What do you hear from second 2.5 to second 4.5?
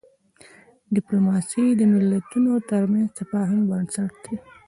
ترمنځ د تفاهم بنسټ دی.